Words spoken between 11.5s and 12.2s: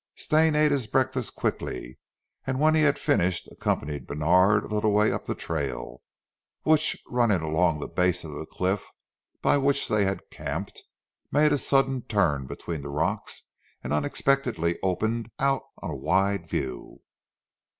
a sudden